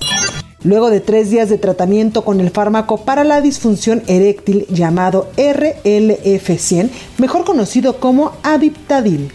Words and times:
luego 0.65 0.89
de 0.89 0.99
tres 0.99 1.29
días 1.29 1.47
de 1.49 1.57
tratamiento 1.57 2.25
con 2.25 2.41
el 2.41 2.49
fármaco 2.49 2.97
para 2.97 3.23
la 3.23 3.39
disfunción 3.39 4.03
eréctil 4.07 4.65
llamado 4.67 5.29
RLF100, 5.37 6.89
mejor 7.19 7.45
conocido 7.45 7.99
como 7.99 8.33
Aviptadil. 8.43 9.31